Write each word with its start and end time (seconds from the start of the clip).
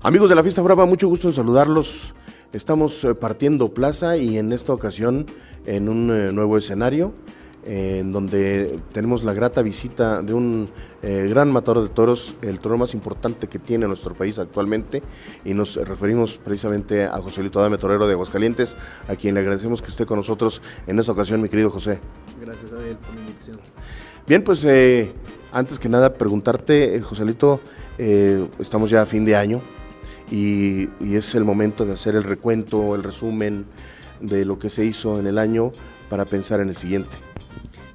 Amigos 0.00 0.30
de 0.30 0.36
la 0.36 0.44
Fiesta 0.44 0.62
Brava, 0.62 0.86
mucho 0.86 1.08
gusto 1.08 1.26
en 1.26 1.34
saludarlos. 1.34 2.14
Estamos 2.52 3.02
eh, 3.02 3.16
partiendo 3.16 3.74
plaza 3.74 4.16
y 4.16 4.38
en 4.38 4.52
esta 4.52 4.72
ocasión 4.72 5.26
en 5.66 5.88
un 5.88 6.12
eh, 6.12 6.32
nuevo 6.32 6.56
escenario 6.56 7.12
en 7.64 8.12
donde 8.12 8.78
tenemos 8.92 9.24
la 9.24 9.34
grata 9.34 9.60
visita 9.60 10.22
de 10.22 10.34
un 10.34 10.68
eh, 11.02 11.26
gran 11.28 11.50
matador 11.50 11.82
de 11.82 11.88
toros, 11.88 12.36
el 12.42 12.60
toro 12.60 12.78
más 12.78 12.94
importante 12.94 13.48
que 13.48 13.58
tiene 13.58 13.88
nuestro 13.88 14.14
país 14.14 14.38
actualmente, 14.38 15.02
y 15.44 15.52
nos 15.52 15.74
referimos 15.74 16.38
precisamente 16.38 17.04
a 17.04 17.18
Joselito 17.18 17.60
Dame, 17.60 17.76
torero 17.76 18.06
de 18.06 18.12
Aguascalientes, 18.12 18.76
a 19.08 19.16
quien 19.16 19.34
le 19.34 19.40
agradecemos 19.40 19.82
que 19.82 19.88
esté 19.88 20.06
con 20.06 20.18
nosotros 20.18 20.62
en 20.86 21.00
esta 21.00 21.10
ocasión, 21.10 21.42
mi 21.42 21.48
querido 21.48 21.70
José. 21.70 21.98
Gracias, 22.40 22.70
Daniel, 22.70 22.96
por 22.98 23.14
la 23.16 23.20
invitación. 23.20 23.58
Bien, 24.28 24.44
pues 24.44 24.66
antes 25.52 25.78
que 25.80 25.88
nada 25.88 26.14
preguntarte, 26.14 27.00
Joselito, 27.00 27.60
estamos 27.98 28.88
ya 28.88 29.02
a 29.02 29.06
fin 29.06 29.26
de 29.26 29.36
año, 29.36 29.60
y, 30.30 30.88
es 31.14 31.34
el 31.34 31.44
momento 31.44 31.84
de 31.86 31.92
hacer 31.94 32.14
el 32.14 32.24
recuento, 32.24 32.94
el 32.94 33.02
resumen 33.02 33.66
de 34.20 34.44
lo 34.44 34.58
que 34.58 34.70
se 34.70 34.84
hizo 34.84 35.18
en 35.18 35.26
el 35.26 35.38
año 35.38 35.72
para 36.08 36.24
pensar 36.24 36.60
en 36.60 36.68
el 36.68 36.76
siguiente. 36.76 37.16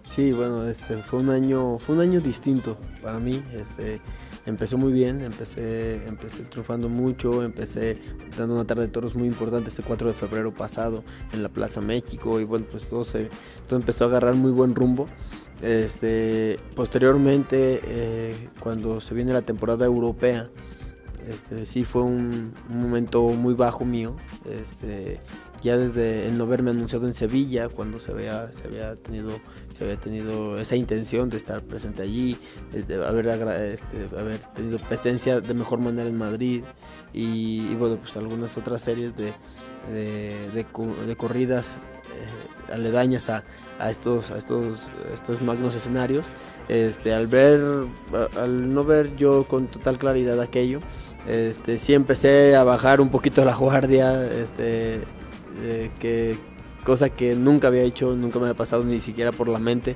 Sí, 0.06 0.32
bueno, 0.32 0.68
este 0.68 0.98
fue 0.98 1.20
un 1.20 1.30
año, 1.30 1.80
fue 1.80 1.96
un 1.96 2.02
año 2.02 2.22
distinto 2.22 2.78
para 3.02 3.18
mí. 3.20 3.44
Este, 3.54 4.00
empezó 4.46 4.78
muy 4.78 4.94
bien, 4.94 5.22
empecé, 5.22 6.06
empecé 6.06 6.44
triunfando 6.44 6.88
mucho, 6.88 7.44
empecé 7.44 7.98
dando 8.38 8.56
una 8.56 8.66
tarde 8.66 8.84
de 8.84 8.88
toros 8.90 9.16
muy 9.16 9.28
importante 9.28 9.70
este 9.70 9.82
4 9.82 10.10
de 10.10 10.14
febrero 10.14 10.54
pasado 10.54 11.04
en 11.32 11.42
la 11.42 11.50
Plaza 11.50 11.82
México 11.82 12.40
y 12.40 12.44
bueno, 12.44 12.66
pues 12.70 12.88
todo, 12.88 13.06
se, 13.06 13.30
todo 13.68 13.80
empezó 13.80 14.04
a 14.04 14.08
agarrar 14.08 14.36
muy 14.36 14.52
buen 14.52 14.76
rumbo. 14.76 15.08
Este, 15.62 16.58
posteriormente, 16.76 17.80
eh, 17.86 18.50
cuando 18.62 19.00
se 19.02 19.16
viene 19.16 19.34
la 19.34 19.44
temporada 19.44 19.86
europea, 19.86 20.50
este, 21.30 21.66
sí 21.66 21.84
fue 21.84 22.02
un, 22.02 22.54
momento 22.70 23.24
muy 23.24 23.54
bajo 23.54 23.86
mío. 23.86 24.16
Este, 24.50 25.20
ya 25.62 25.78
desde 25.78 26.28
el 26.28 26.38
no 26.38 26.46
verme 26.46 26.72
anunciado 26.72 27.08
en 27.08 27.14
Sevilla, 27.14 27.70
cuando 27.70 27.98
se 27.98 28.12
había, 28.12 28.52
se 28.52 28.68
había, 28.68 28.96
tenido, 28.96 29.32
se 29.78 29.86
había 29.86 29.98
tenido 29.98 30.58
esa 30.58 30.76
intención 30.76 31.30
de 31.30 31.38
estar 31.38 31.62
presente 31.62 32.02
allí, 32.02 32.38
de 32.72 33.06
haber, 33.06 33.28
este, 33.28 34.18
haber 34.18 34.40
tenido 34.54 34.78
presencia 34.80 35.40
de 35.40 35.54
mejor 35.54 35.80
manera 35.80 36.10
en 36.10 36.18
Madrid 36.18 36.64
y, 37.14 37.74
bueno, 37.76 37.98
pues 37.98 38.18
algunas 38.18 38.58
otras 38.58 38.82
series 38.82 39.14
de, 39.16 39.34
corridas 41.16 41.78
eh, 41.78 42.74
aledañas 42.74 43.30
a, 43.30 43.44
estos, 43.90 44.32
estos, 44.32 44.90
estos 45.14 45.42
magnos 45.42 45.76
escenarios. 45.76 46.26
Este, 46.68 47.14
al 47.14 47.28
ver, 47.28 47.62
al 48.38 48.74
no 48.74 48.84
ver 48.84 49.16
yo 49.18 49.46
con 49.46 49.68
total 49.68 49.98
claridad 49.98 50.40
aquello, 50.40 50.80
este, 51.28 51.78
sí 51.78 51.94
empecé 51.94 52.56
a 52.56 52.64
bajar 52.64 53.00
un 53.00 53.10
poquito 53.10 53.46
la 53.46 53.56
guardia, 53.56 54.26
este, 54.26 55.00
eh, 55.62 55.90
que, 56.00 56.36
cosa 56.84 57.10
que 57.10 57.36
nunca 57.36 57.68
había 57.68 57.84
hecho, 57.84 58.14
nunca 58.14 58.40
me 58.40 58.46
había 58.46 58.58
pasado 58.58 58.84
ni 58.84 59.00
siquiera 59.00 59.32
por 59.32 59.48
la 59.48 59.60
mente. 59.60 59.96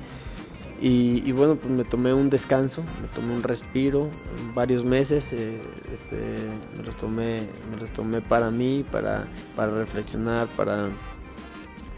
Y, 0.80 1.32
bueno, 1.32 1.56
pues 1.56 1.72
me 1.72 1.82
tomé 1.82 2.14
un 2.14 2.30
descanso, 2.30 2.84
me 3.02 3.08
tomé 3.08 3.34
un 3.34 3.42
respiro, 3.42 4.06
varios 4.54 4.84
meses, 4.84 5.32
eh, 5.32 5.60
este, 5.92 6.16
me, 6.76 6.84
los 6.84 6.94
tomé, 6.94 7.40
me 7.68 7.76
los 7.80 8.22
para 8.22 8.52
mí, 8.52 8.84
para, 8.92 9.26
para 9.56 9.76
reflexionar, 9.76 10.46
para, 10.56 10.86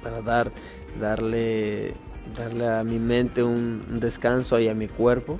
para 0.03 0.23
dar, 0.23 0.51
darle, 0.99 1.93
darle 2.39 2.69
a 2.69 2.83
mi 2.83 2.99
mente 2.99 3.43
un 3.43 4.01
descanso 4.01 4.59
y 4.59 4.69
a 4.69 4.75
mi 4.75 4.89
cuerpo. 4.89 5.37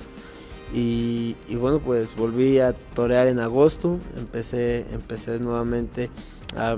Y, 0.73 1.35
bueno, 1.55 1.79
pues 1.79 2.15
volví 2.15 2.59
a 2.59 2.73
torear 2.73 3.27
en 3.27 3.39
agosto, 3.39 3.99
empecé, 4.17 4.85
empecé 4.93 5.37
nuevamente 5.39 6.09
a, 6.55 6.77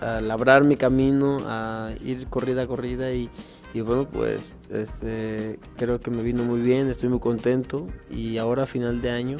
a, 0.00 0.20
labrar 0.20 0.64
mi 0.64 0.76
camino, 0.76 1.40
a 1.46 1.92
ir 2.02 2.26
corrida 2.28 2.62
a 2.62 2.66
corrida 2.66 3.12
y, 3.12 3.28
bueno, 3.74 4.08
pues 4.08 4.50
este, 4.70 5.58
creo 5.76 6.00
que 6.00 6.10
me 6.10 6.22
vino 6.22 6.44
muy 6.44 6.60
bien, 6.60 6.88
estoy 6.88 7.10
muy 7.10 7.20
contento 7.20 7.86
y 8.10 8.38
ahora 8.38 8.66
final 8.66 9.02
de 9.02 9.10
año, 9.10 9.36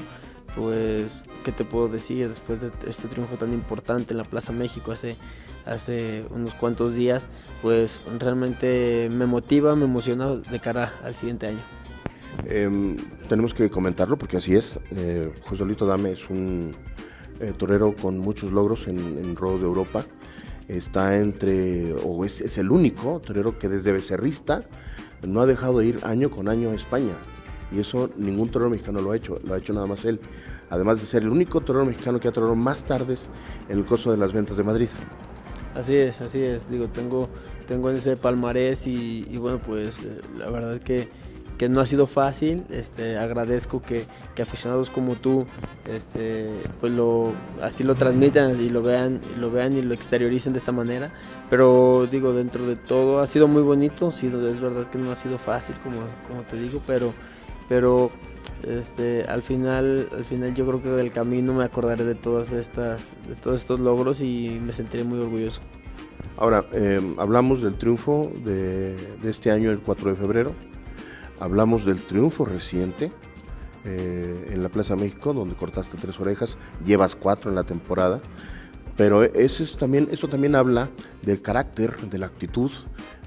pues, 0.54 1.22
¿qué 1.44 1.52
te 1.52 1.64
puedo 1.64 1.88
decir? 1.88 2.28
Después 2.28 2.60
de 2.60 2.70
este 2.86 3.08
triunfo 3.08 3.36
tan 3.36 3.54
importante 3.54 4.12
en 4.12 4.18
la 4.18 4.24
Plaza 4.24 4.52
México 4.52 4.92
hace, 4.92 5.16
hace 5.64 6.26
unos 6.30 6.52
cuantos 6.52 6.94
días, 6.94 7.24
pues 7.62 7.98
realmente 8.18 9.08
me 9.10 9.24
motiva, 9.24 9.74
me 9.74 9.86
emociona 9.86 10.36
de 10.36 10.60
cara 10.60 10.94
al 11.02 11.14
siguiente 11.14 11.46
año. 11.46 11.81
Em, 12.46 12.96
tenemos 13.28 13.54
que 13.54 13.70
comentarlo 13.70 14.16
porque 14.16 14.36
así 14.36 14.54
es. 14.54 14.78
Eh, 14.90 15.32
José 15.44 15.64
Lito 15.64 15.86
Dame 15.86 16.12
es 16.12 16.28
un 16.28 16.72
eh, 17.40 17.52
torero 17.56 17.94
con 17.94 18.18
muchos 18.18 18.52
logros 18.52 18.88
en, 18.88 18.98
en 18.98 19.34
de 19.34 19.64
Europa. 19.64 20.04
Está 20.68 21.16
entre, 21.16 21.92
o 21.92 22.24
es, 22.24 22.56
el 22.58 22.70
único 22.70 23.20
torero 23.20 23.58
que 23.58 23.68
desde 23.68 23.92
becerrista 23.92 24.62
no 25.26 25.40
ha 25.40 25.46
dejado 25.46 25.78
de 25.78 25.86
ir 25.86 25.98
año 26.04 26.30
con 26.30 26.48
año 26.48 26.70
a 26.70 26.74
España. 26.74 27.14
Y 27.70 27.80
eso 27.80 28.10
ningún 28.16 28.48
torero 28.50 28.70
mexicano 28.70 29.00
lo 29.00 29.12
ha 29.12 29.16
hecho, 29.16 29.38
lo 29.44 29.54
ha 29.54 29.58
hecho 29.58 29.72
nada 29.72 29.86
más 29.86 30.04
él. 30.04 30.20
Además 30.70 31.00
de 31.00 31.06
ser 31.06 31.22
el 31.22 31.30
único 31.30 31.60
torero 31.60 31.84
mexicano 31.84 32.20
que 32.20 32.28
ha 32.28 32.32
torero 32.32 32.54
más 32.54 32.84
tardes 32.84 33.30
en 33.68 33.78
el 33.78 33.84
curso 33.84 34.10
de 34.10 34.16
las 34.16 34.32
ventas 34.32 34.56
de 34.56 34.62
Madrid. 34.62 34.88
Así 35.74 35.96
es, 35.96 36.20
así 36.20 36.42
es. 36.42 36.70
Digo, 36.70 36.88
tengo, 36.88 37.28
tengo 37.66 37.90
ese 37.90 38.16
palmarés 38.16 38.86
y, 38.86 39.26
y 39.30 39.36
bueno, 39.38 39.58
pues 39.58 40.00
eh, 40.00 40.20
la 40.38 40.50
verdad 40.50 40.80
que 40.80 41.08
que 41.62 41.68
no 41.68 41.80
ha 41.80 41.86
sido 41.86 42.08
fácil. 42.08 42.64
Este, 42.70 43.16
agradezco 43.18 43.80
que, 43.80 44.04
aficionados 44.42 44.90
como 44.90 45.14
tú 45.14 45.46
este, 45.88 46.50
pues 46.80 46.92
lo, 46.92 47.30
así 47.62 47.84
lo 47.84 47.94
transmitan 47.94 48.60
y 48.60 48.68
lo 48.68 48.82
vean, 48.82 49.20
y 49.32 49.38
lo 49.38 49.48
vean 49.48 49.78
y 49.78 49.82
lo 49.82 49.94
exterioricen 49.94 50.54
de 50.54 50.58
esta 50.58 50.72
manera. 50.72 51.12
Pero 51.48 52.08
digo, 52.10 52.32
dentro 52.32 52.66
de 52.66 52.74
todo 52.74 53.20
ha 53.20 53.28
sido 53.28 53.46
muy 53.46 53.62
bonito, 53.62 54.10
sido, 54.10 54.50
es 54.50 54.60
verdad 54.60 54.90
que 54.90 54.98
no 54.98 55.12
ha 55.12 55.14
sido 55.14 55.38
fácil 55.38 55.76
como, 55.84 56.00
como 56.26 56.42
te 56.42 56.56
digo, 56.56 56.82
pero, 56.84 57.14
pero 57.68 58.10
este, 58.66 59.22
al 59.26 59.42
final, 59.42 60.08
al 60.16 60.24
final 60.24 60.56
yo 60.56 60.66
creo 60.66 60.82
que 60.82 60.88
del 60.88 61.12
camino 61.12 61.54
me 61.54 61.62
acordaré 61.62 62.04
de 62.04 62.16
todas 62.16 62.50
estas, 62.50 63.02
de 63.28 63.36
todos 63.36 63.60
estos 63.60 63.78
logros 63.78 64.20
y 64.20 64.60
me 64.66 64.72
sentiré 64.72 65.04
muy 65.04 65.20
orgulloso. 65.20 65.60
Ahora, 66.38 66.64
eh, 66.72 67.00
hablamos 67.18 67.62
del 67.62 67.74
triunfo 67.74 68.32
de, 68.44 68.96
de, 69.22 69.30
este 69.30 69.52
año, 69.52 69.70
el 69.70 69.78
4 69.78 70.10
de 70.10 70.16
febrero. 70.16 70.71
Hablamos 71.42 71.84
del 71.84 72.00
triunfo 72.00 72.44
reciente 72.44 73.10
eh, 73.84 74.50
en 74.52 74.62
la 74.62 74.68
Plaza 74.68 74.94
México, 74.94 75.34
donde 75.34 75.56
cortaste 75.56 75.96
tres 76.00 76.20
orejas, 76.20 76.56
llevas 76.86 77.16
cuatro 77.16 77.50
en 77.50 77.56
la 77.56 77.64
temporada, 77.64 78.20
pero 78.96 79.24
eso 79.24 79.76
también, 79.76 80.06
eso 80.12 80.28
también 80.28 80.54
habla 80.54 80.88
del 81.22 81.42
carácter, 81.42 81.96
de 82.08 82.18
la 82.18 82.26
actitud, 82.26 82.70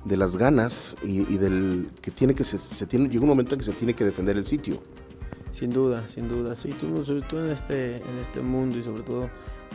de 0.05 0.15
las 0.15 0.37
ganas 0.37 0.95
y, 1.03 1.23
del 1.37 1.89
que 2.01 2.09
tiene 2.09 2.35
que 2.35 2.45
se, 2.45 2.85
tiene, 2.85 3.09
llega 3.09 3.23
un 3.23 3.27
momento 3.27 3.53
en 3.53 3.59
que 3.59 3.65
se 3.65 3.73
tiene 3.73 3.93
que 3.93 4.05
defender 4.05 4.37
el 4.37 4.45
sitio. 4.45 4.81
Sin 5.55 5.71
duda, 5.71 6.03
sin 6.09 6.27
duda, 6.27 6.53
sí, 6.53 6.69
tú, 6.81 7.01
tú 7.29 7.37
en 7.37 7.49
este, 7.49 7.95
en 7.95 8.19
este 8.21 8.41
mundo 8.41 8.77
y 8.77 8.83
sobre 8.83 9.03
todo 9.03 9.29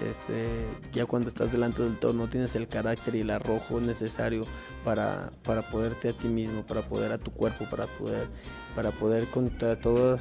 este, 0.06 0.66
ya 0.92 1.06
cuando 1.06 1.28
estás 1.28 1.52
delante 1.52 1.82
del 1.82 1.96
toro 1.96 2.12
no 2.12 2.28
tienes 2.28 2.54
el 2.54 2.68
carácter 2.68 3.14
y 3.14 3.20
el 3.20 3.30
arrojo 3.30 3.80
necesario 3.80 4.44
para, 4.84 5.32
para 5.42 5.70
poderte 5.70 6.10
a 6.10 6.12
ti 6.12 6.28
mismo, 6.28 6.66
para 6.66 6.82
poder 6.82 7.12
a 7.12 7.18
tu 7.18 7.30
cuerpo, 7.30 7.64
para 7.70 7.86
poder, 7.86 8.28
para 8.76 8.92
poder 8.92 9.30
contra 9.30 9.80
todo, 9.80 10.18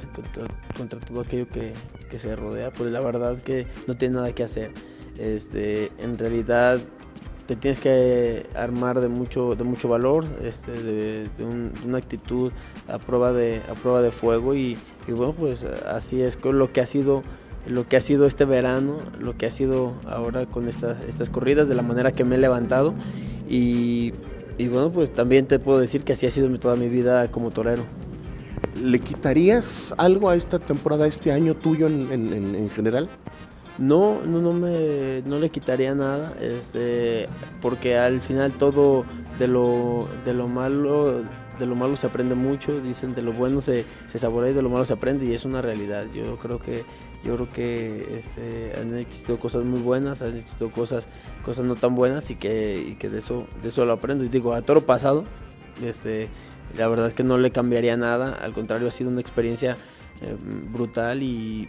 contra, 0.76 0.98
todo 0.98 1.20
aquello 1.20 1.46
que, 1.48 1.74
se 2.18 2.36
rodea, 2.36 2.72
pues 2.72 2.90
la 2.90 3.00
verdad 3.00 3.38
que 3.42 3.66
no 3.86 3.98
tiene 3.98 4.14
nada 4.14 4.34
que 4.34 4.44
hacer. 4.44 4.72
Este, 5.18 5.92
en 5.98 6.16
realidad 6.16 6.80
te 7.50 7.56
tienes 7.56 7.80
que 7.80 8.46
armar 8.54 9.00
de 9.00 9.08
mucho, 9.08 9.56
de 9.56 9.64
mucho 9.64 9.88
valor, 9.88 10.24
este, 10.40 10.70
de, 10.70 11.28
una 11.84 11.98
actitud 11.98 12.52
a 12.86 12.98
prueba 12.98 13.32
de, 13.32 13.60
a 13.68 13.74
prueba 13.74 14.02
de 14.02 14.12
fuego 14.12 14.54
y, 14.54 14.78
y 15.08 15.10
bueno 15.10 15.32
pues 15.32 15.64
así 15.64 16.22
es 16.22 16.38
lo 16.44 16.72
que 16.72 16.80
ha 16.80 16.86
sido 16.86 17.24
lo 17.66 17.88
que 17.88 17.96
ha 17.96 18.00
sido 18.00 18.26
este 18.26 18.44
verano, 18.44 18.98
lo 19.18 19.36
que 19.36 19.46
ha 19.46 19.50
sido 19.50 19.94
ahora 20.08 20.46
con 20.46 20.68
estas, 20.68 21.04
estas 21.08 21.28
corridas, 21.28 21.68
de 21.68 21.74
la 21.74 21.82
manera 21.82 22.12
que 22.12 22.22
me 22.22 22.36
he 22.36 22.38
levantado. 22.38 22.94
Y, 23.48 24.12
bueno, 24.56 24.90
pues 24.90 25.10
también 25.10 25.46
te 25.46 25.58
puedo 25.58 25.80
decir 25.80 26.02
que 26.02 26.12
así 26.12 26.26
ha 26.26 26.30
sido 26.30 26.48
toda 26.60 26.76
mi 26.76 26.88
vida 26.88 27.30
como 27.32 27.50
torero. 27.50 27.82
¿Le 28.80 29.00
quitarías 29.00 29.92
algo 29.98 30.30
a 30.30 30.36
esta 30.36 30.60
temporada, 30.60 31.06
este 31.06 31.32
año 31.32 31.54
tuyo 31.54 31.88
en, 31.88 32.70
general? 32.70 33.10
No, 33.78 34.20
no, 34.24 34.40
no, 34.40 34.52
me, 34.52 35.22
no 35.24 35.38
le 35.38 35.48
quitaría 35.48 35.94
nada, 35.94 36.34
este, 36.40 37.28
porque 37.62 37.96
al 37.96 38.20
final 38.20 38.52
todo 38.52 39.04
de 39.38 39.48
lo, 39.48 40.08
de 40.24 40.34
lo 40.34 40.48
malo 40.48 41.22
de 41.58 41.66
lo 41.66 41.76
malo 41.76 41.94
se 41.94 42.06
aprende 42.06 42.34
mucho, 42.34 42.80
dicen 42.80 43.14
de 43.14 43.20
lo 43.20 43.32
bueno 43.34 43.60
se, 43.60 43.84
se 44.08 44.18
saborea 44.18 44.50
y 44.50 44.54
de 44.54 44.62
lo 44.62 44.70
malo 44.70 44.86
se 44.86 44.94
aprende 44.94 45.26
y 45.26 45.34
es 45.34 45.44
una 45.44 45.60
realidad. 45.60 46.06
Yo 46.14 46.36
creo 46.36 46.58
que 46.58 46.84
yo 47.22 47.34
creo 47.36 47.52
que 47.52 48.18
este, 48.18 48.72
han 48.80 48.96
existido 48.96 49.38
cosas 49.38 49.64
muy 49.64 49.80
buenas, 49.80 50.22
han 50.22 50.36
existido 50.38 50.70
cosas, 50.70 51.06
cosas 51.44 51.66
no 51.66 51.76
tan 51.76 51.94
buenas 51.94 52.30
y 52.30 52.34
que, 52.34 52.96
que 52.98 53.10
de 53.10 53.18
eso, 53.18 53.46
de 53.62 53.68
eso 53.68 53.84
lo 53.84 53.92
aprendo. 53.92 54.24
Y 54.24 54.28
digo, 54.28 54.54
a 54.54 54.62
toro 54.62 54.80
pasado, 54.80 55.24
este, 55.84 56.28
la 56.78 56.88
verdad 56.88 57.08
es 57.08 57.14
que 57.14 57.22
no 57.22 57.36
le 57.36 57.50
cambiaría 57.50 57.96
nada, 57.98 58.32
al 58.32 58.54
contrario 58.54 58.88
ha 58.88 58.90
sido 58.90 59.10
una 59.10 59.20
experiencia 59.20 59.76
eh, 60.22 60.36
brutal 60.72 61.22
y, 61.22 61.68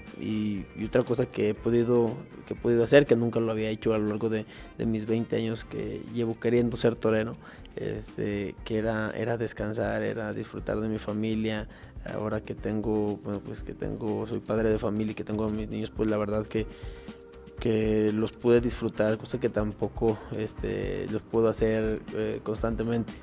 otra 0.85 1.03
cosa 1.03 1.25
que 1.25 1.49
he 1.49 1.53
podido 1.53 2.11
que 2.45 2.53
he 2.53 2.57
podido 2.57 2.83
hacer 2.83 3.05
que 3.05 3.15
nunca 3.15 3.39
lo 3.39 3.51
había 3.51 3.69
hecho 3.69 3.93
a 3.93 3.97
lo 3.97 4.07
largo 4.07 4.29
de, 4.29 4.45
mis 4.79 5.05
20 5.05 5.37
años 5.37 5.63
que 5.63 6.01
llevo 6.13 6.37
queriendo 6.37 6.75
ser 6.75 6.95
torero 6.95 7.33
este, 7.77 8.55
que 8.65 8.77
era 8.77 9.11
era 9.11 9.37
descansar 9.37 10.03
era 10.03 10.33
disfrutar 10.33 10.79
de 10.79 10.89
mi 10.89 10.97
familia. 10.97 11.67
Ahora 12.15 12.41
que 12.41 12.55
tengo 12.55 13.19
pues 13.45 13.61
que 13.61 13.73
tengo 13.73 14.25
soy 14.27 14.39
padre 14.39 14.69
de 14.69 14.79
familia 14.79 15.11
y 15.11 15.15
que 15.15 15.23
tengo 15.23 15.45
a 15.45 15.49
mis 15.49 15.69
niños 15.69 15.91
pues 15.95 16.09
la 16.09 16.17
verdad 16.17 16.45
que 16.45 16.65
que 17.61 18.11
los 18.11 18.31
pude 18.31 18.59
disfrutar 18.59 19.17
cosa 19.19 19.39
que 19.39 19.47
tampoco 19.47 20.17
este, 20.35 21.05
los 21.11 21.21
puedo 21.21 21.47
hacer 21.47 22.01
eh, 22.15 22.39
constantemente. 22.43 23.13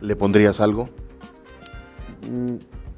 Le 0.00 0.16
pondrías 0.16 0.60
algo 0.60 0.88
mm, 2.28 2.56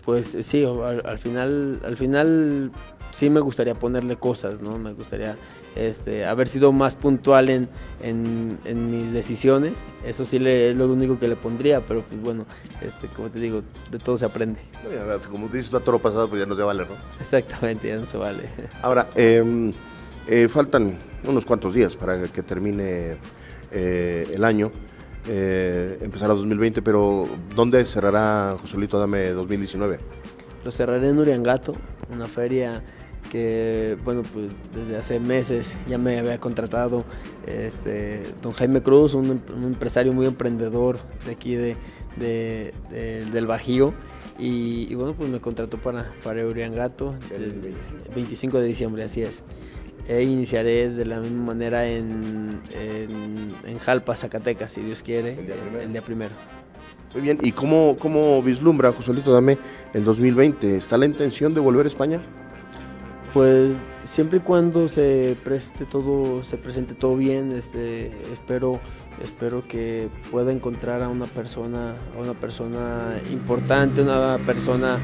pues 0.09 0.39
sí, 0.41 0.65
al, 0.65 1.19
final, 1.19 1.81
al 1.85 1.99
final 1.99 2.71
sí 3.13 3.29
me 3.29 3.41
gustaría 3.41 3.75
ponerle 3.75 4.17
cosas, 4.17 4.59
¿no? 4.63 4.79
Me 4.79 4.95
gustaría 4.95 5.37
este, 5.77 6.25
haber 6.25 6.49
sido 6.49 6.73
más 6.73 6.97
puntual 6.97 7.51
en, 7.51 7.69
en, 8.01 8.91
mis 8.91 9.13
decisiones. 9.13 9.83
Eso 10.07 10.25
sí 10.25 10.39
le, 10.39 10.71
es 10.71 10.77
lo 10.79 10.91
único 10.91 11.19
que 11.19 11.29
le 11.29 11.37
pondría, 11.37 11.83
pero 11.83 12.01
pues 12.01 12.23
bueno, 12.23 12.47
este, 12.81 13.09
como 13.09 13.29
te 13.29 13.39
digo, 13.39 13.61
de 13.91 13.99
todo 13.99 14.17
se 14.17 14.25
aprende. 14.25 14.61
Como 15.31 15.49
dices, 15.49 15.67
está 15.67 15.81
todo 15.81 15.99
pasado, 15.99 16.27
pues 16.27 16.41
ya 16.41 16.47
no 16.47 16.57
se 16.57 16.63
vale, 16.63 16.85
¿no? 16.87 16.95
Exactamente, 17.21 17.89
ya 17.89 17.97
no 17.97 18.07
se 18.07 18.17
vale. 18.17 18.49
Ahora, 18.81 19.11
em, 19.15 19.75
eh, 20.27 20.49
faltan 20.49 20.97
unos 21.25 21.45
cuantos 21.45 21.75
días 21.75 21.95
para 21.97 22.23
que 22.29 22.43
termine 22.43 23.19
eh, 23.71 24.27
el 24.33 24.43
año 24.43 24.73
eh, 25.27 25.99
empezará 26.01 26.35
2020, 26.35 26.83
pero 26.83 27.27
¿dónde 27.55 27.85
cerrará 27.85 28.57
Joselito 28.61 28.99
Dame 28.99 29.31
2019? 29.31 29.99
Lo 30.65 30.73
cerraré 30.73 31.09
en 31.09 31.19
Uriangato, 31.19 31.75
una 32.11 32.27
feria 32.27 32.83
que, 33.31 33.97
bueno, 34.05 34.23
pues 34.23 34.47
desde 34.75 34.97
hace 34.97 35.21
meses 35.21 35.75
ya 35.89 35.99
me 35.99 36.19
había 36.19 36.39
contratado 36.39 37.05
este, 37.47 38.23
don 38.43 38.53
Jaime 38.53 38.83
Cruz, 38.83 39.15
un, 39.15 39.43
empresario 39.65 40.13
muy 40.13 40.27
emprendedor 40.27 40.99
de 41.27 41.33
aquí 41.33 41.55
de, 41.55 41.77
del 42.17 43.47
Bajío. 43.47 43.93
Y, 44.41 44.95
bueno, 44.95 45.15
pues 45.15 45.29
me 45.29 45.41
contrató 45.41 45.79
para, 45.79 46.13
para 46.23 46.47
Uriangato 46.47 47.17
el 47.35 47.75
25 48.15 48.61
de 48.61 48.67
diciembre, 48.67 49.03
así 49.03 49.23
es 49.23 49.43
e 50.09 50.23
iniciaré 50.23 50.91
de 50.91 51.05
la 51.05 51.21
misma 51.21 51.53
manera 51.53 51.87
en, 51.87 52.61
en, 52.73 53.79
Jalpa, 53.79 54.17
Zacatecas, 54.17 54.73
si 54.73 54.81
Dios 54.81 55.03
quiere, 55.03 55.39
el 55.83 55.93
día 55.93 56.03
primero. 56.03 56.33
Muy 57.13 57.23
bien, 57.23 57.39
¿y 57.43 57.53
cómo, 57.53 57.97
cómo 57.99 58.43
vislumbra, 58.43 58.93
Joselito 58.93 59.33
Dame, 59.33 59.59
el 59.93 60.05
2020? 60.05 60.77
¿Está 60.77 60.97
la 60.97 61.07
intención 61.07 61.55
de 61.55 61.61
volver 61.61 61.87
a 61.87 61.89
España? 61.89 62.21
Pues 63.35 63.73
siempre 64.05 64.39
y 64.39 64.41
cuando 64.41 64.89
se 64.89 65.37
preste 65.45 65.85
todo, 65.85 66.43
se 66.43 66.57
presente 66.57 66.95
todo 66.95 67.17
bien, 67.17 67.53
este, 67.53 68.07
espero, 68.33 68.81
espero 69.23 69.63
que 69.67 70.09
pueda 70.31 70.53
encontrar 70.53 71.03
a 71.03 71.09
una 71.09 71.27
persona, 71.27 71.95
a 72.17 72.21
una 72.21 72.33
persona 72.33 73.21
importante, 73.31 74.03
una 74.03 74.39
persona 74.39 74.99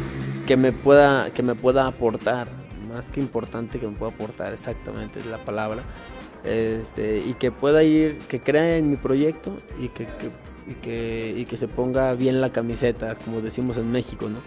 que 0.47 0.57
me 0.57 0.73
pueda, 0.73 1.31
que 1.31 1.43
me 1.43 1.55
pueda 1.55 1.87
aportar, 1.87 2.49
más 2.95 3.09
que 3.11 3.21
importante 3.21 3.79
que 3.79 3.89
me 3.89 3.97
pueda 3.97 4.13
aportar 4.13 4.53
exactamente 4.53 5.21
es 5.21 5.27
la 5.27 5.39
palabra 5.39 5.83
este, 6.45 7.23
y 7.27 7.35
que 7.35 7.51
pueda 7.51 7.83
ir 7.83 8.19
que 8.29 8.41
crea 8.41 8.77
en 8.77 8.91
mi 8.91 8.97
proyecto 8.97 9.59
y 9.81 9.89
que, 9.89 10.07
y 10.69 10.75
que, 10.75 11.35
y 11.37 11.45
que 11.45 11.57
se 11.57 11.69
ponga 11.69 12.15
bien 12.15 12.41
la 12.41 12.51
camiseta 12.51 13.17
como 13.17 13.41
decimos 13.41 13.77
en 13.77 13.91
México 13.91 14.29
no 14.29 14.39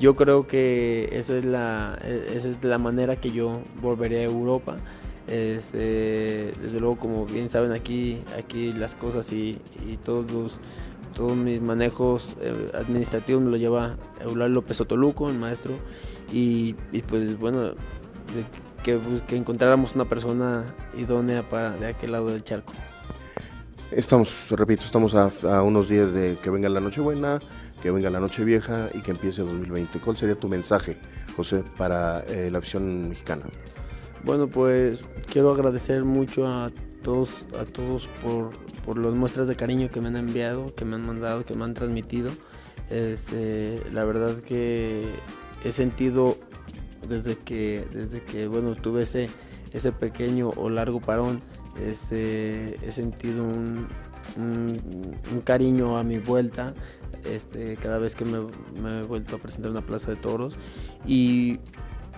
yo 0.00 0.16
creo 0.16 0.46
que 0.46 1.08
esa 1.12 1.38
es 1.38 1.44
la 1.44 1.98
esa 2.34 2.48
es 2.48 2.64
la 2.64 2.78
manera 2.78 3.16
que 3.16 3.30
yo 3.30 3.60
volveré 3.80 4.20
a 4.20 4.24
Europa 4.24 4.76
este, 5.28 6.52
desde 6.60 6.80
luego 6.80 6.96
como 6.96 7.26
bien 7.26 7.48
saben 7.48 7.72
aquí 7.72 8.22
aquí 8.36 8.72
las 8.72 8.96
cosas 8.96 9.32
y, 9.32 9.58
y 9.88 9.96
todos 10.04 10.58
todos 11.12 11.36
mis 11.36 11.60
manejos 11.60 12.36
eh, 12.40 12.70
administrativos 12.74 13.42
me 13.42 13.50
lo 13.50 13.56
lleva 13.56 13.96
Eulalio 14.20 14.54
López 14.54 14.80
Otoluco, 14.80 15.28
el 15.28 15.38
maestro, 15.38 15.74
y, 16.32 16.74
pues 17.08 17.38
bueno, 17.38 17.74
que, 18.82 18.98
que, 19.28 19.36
encontráramos 19.36 19.94
una 19.94 20.06
persona 20.06 20.64
idónea 20.96 21.48
para 21.48 21.72
de 21.72 21.86
aquel 21.86 22.12
lado 22.12 22.28
del 22.28 22.42
charco. 22.42 22.72
Estamos, 23.90 24.46
repito, 24.50 24.84
estamos 24.84 25.14
a, 25.14 25.62
unos 25.62 25.88
días 25.88 26.12
de 26.12 26.38
que 26.42 26.48
venga 26.48 26.68
la 26.68 26.80
Nochebuena, 26.80 27.40
que 27.82 27.90
venga 27.90 28.08
la 28.08 28.20
Nochevieja 28.20 28.88
y 28.94 29.02
que 29.02 29.10
empiece 29.10 29.42
2020. 29.42 30.00
¿Cuál 30.00 30.16
sería 30.16 30.34
tu 30.34 30.48
mensaje, 30.48 30.96
José, 31.36 31.62
para 31.76 32.20
eh, 32.20 32.48
la 32.50 32.58
afición 32.58 33.10
mexicana? 33.10 33.44
Bueno, 34.24 34.48
pues 34.48 35.00
quiero 35.30 35.50
agradecer 35.52 36.04
mucho 36.04 36.46
a 36.46 36.70
todos, 37.02 37.44
a 37.60 37.64
todos 37.64 38.08
por, 38.22 38.50
por 38.86 38.96
las 38.96 39.12
muestras 39.12 39.48
de 39.48 39.56
cariño 39.56 39.90
que 39.90 40.00
me 40.00 40.08
han 40.08 40.16
enviado, 40.16 40.74
que 40.74 40.84
me 40.84 40.94
han 40.94 41.04
mandado, 41.04 41.44
que 41.44 41.54
me 41.54 41.64
han 41.64 41.74
transmitido. 41.74 42.30
Este, 42.88 43.82
la 43.92 44.04
verdad 44.04 44.36
que 44.38 45.04
he 45.64 45.72
sentido 45.72 46.36
desde 47.08 47.36
que, 47.36 47.84
desde 47.92 48.22
que 48.22 48.46
bueno, 48.46 48.74
tuve 48.74 49.02
ese, 49.02 49.28
pequeño 49.92 50.50
o 50.56 50.70
largo 50.70 51.00
parón, 51.00 51.42
este, 51.80 52.76
he 52.86 52.92
sentido 52.92 53.44
un, 53.44 53.86
cariño 55.44 55.98
a 55.98 56.04
mi 56.04 56.18
vuelta 56.18 56.74
este, 57.24 57.76
cada 57.76 57.98
vez 57.98 58.14
que 58.14 58.24
me, 58.24 58.38
me, 58.80 59.00
he 59.00 59.02
vuelto 59.02 59.36
a 59.36 59.38
presentar 59.38 59.70
en 59.70 59.76
una 59.76 59.86
plaza 59.86 60.10
de 60.10 60.16
toros. 60.16 60.54
Y, 61.06 61.58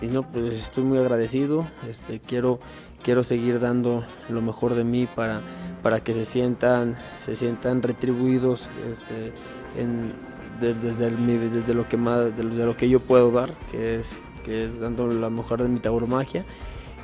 y, 0.01 0.07
no, 0.07 0.29
pues 0.29 0.53
estoy 0.53 0.83
muy 0.83 0.97
agradecido, 0.97 1.65
este, 1.89 2.19
quiero, 2.19 2.59
quiero 3.03 3.23
seguir 3.23 3.59
dando 3.59 4.05
lo 4.29 4.41
mejor 4.41 4.75
de 4.75 4.83
mí 4.83 5.07
para, 5.13 5.41
para 5.81 6.03
que 6.03 6.13
se 6.13 6.25
sientan, 6.25 6.95
se 7.21 7.35
sientan 7.35 7.81
retribuidos 7.81 8.67
este, 8.91 9.33
en, 9.79 10.11
desde, 10.59 11.09
desde, 11.49 11.73
lo 11.73 11.87
que 11.87 11.97
más, 11.97 12.35
desde 12.35 12.65
lo 12.65 12.77
que 12.77 12.89
yo 12.89 12.99
puedo 12.99 13.31
dar, 13.31 13.53
que 13.71 13.95
es, 13.95 14.15
que 14.45 14.65
es 14.65 14.79
dando 14.79 15.07
la 15.07 15.29
mejor 15.29 15.61
de 15.61 15.69
mi 15.69 15.79
tauromagia. 15.79 16.43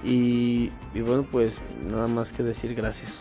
Y, 0.04 0.72
y 0.94 1.02
bueno, 1.02 1.26
pues 1.32 1.60
nada 1.90 2.08
más 2.08 2.34
que 2.34 2.44
decir 2.44 2.74
gracias. 2.74 3.12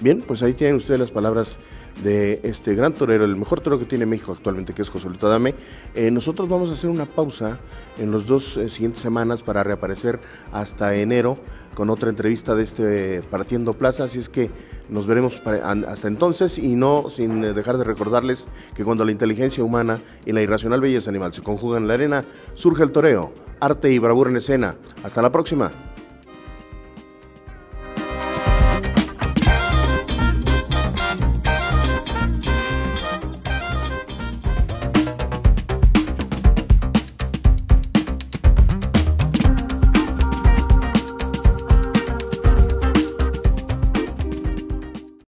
Bien, 0.00 0.22
pues 0.26 0.42
ahí 0.42 0.54
tienen 0.54 0.76
ustedes 0.76 1.00
las 1.00 1.10
palabras 1.10 1.58
de 2.02 2.40
este 2.42 2.74
gran 2.74 2.92
torero, 2.94 3.24
el 3.24 3.36
mejor 3.36 3.60
torero 3.60 3.78
que 3.78 3.86
tiene 3.86 4.06
México 4.06 4.32
actualmente, 4.32 4.72
que 4.72 4.82
es 4.82 4.88
José 4.88 5.08
Luis 5.08 5.22
Adame. 5.22 5.54
Eh, 5.94 6.10
nosotros 6.10 6.48
vamos 6.48 6.70
a 6.70 6.72
hacer 6.72 6.88
una 6.90 7.04
pausa 7.04 7.58
en 7.98 8.10
las 8.10 8.26
dos 8.26 8.56
eh, 8.56 8.68
siguientes 8.68 9.02
semanas 9.02 9.42
para 9.42 9.62
reaparecer 9.62 10.18
hasta 10.52 10.94
enero 10.94 11.36
con 11.80 11.88
otra 11.88 12.10
entrevista 12.10 12.54
de 12.54 12.62
este 12.62 13.22
Partiendo 13.30 13.72
Plaza, 13.72 14.04
así 14.04 14.18
es 14.18 14.28
que 14.28 14.50
nos 14.90 15.06
veremos 15.06 15.40
hasta 15.64 16.08
entonces 16.08 16.58
y 16.58 16.76
no 16.76 17.08
sin 17.08 17.42
eh, 17.42 17.54
dejar 17.54 17.78
de 17.78 17.84
recordarles 17.84 18.48
que 18.74 18.84
cuando 18.84 19.02
la 19.06 19.12
inteligencia 19.12 19.64
humana 19.64 19.98
y 20.26 20.32
la 20.32 20.42
irracional 20.42 20.82
belleza 20.82 21.08
animal 21.08 21.32
se 21.32 21.40
conjugan 21.40 21.84
en 21.84 21.88
la 21.88 21.94
arena, 21.94 22.24
surge 22.52 22.82
el 22.82 22.92
toreo, 22.92 23.32
arte 23.60 23.90
y 23.90 23.98
bravura 23.98 24.28
en 24.28 24.36
escena. 24.36 24.76
Hasta 25.02 25.22
la 25.22 25.32
próxima. 25.32 25.70